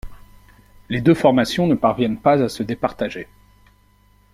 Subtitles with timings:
[0.89, 3.27] Les deux formations ne parviennent pas à se départager.